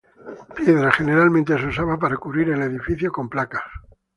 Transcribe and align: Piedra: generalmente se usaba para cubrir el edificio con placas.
Piedra: 0.55 0.91
generalmente 0.91 1.59
se 1.59 1.67
usaba 1.67 1.95
para 1.99 2.17
cubrir 2.17 2.49
el 2.49 2.63
edificio 2.63 3.11
con 3.11 3.29
placas. 3.29 3.61